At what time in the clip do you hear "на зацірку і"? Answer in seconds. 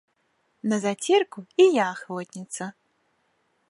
0.71-1.69